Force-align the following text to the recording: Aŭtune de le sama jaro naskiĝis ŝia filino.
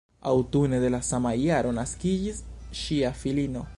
Aŭtune 0.29 0.79
de 0.83 0.89
le 0.95 1.01
sama 1.09 1.33
jaro 1.41 1.73
naskiĝis 1.81 2.41
ŝia 2.81 3.13
filino. 3.23 3.67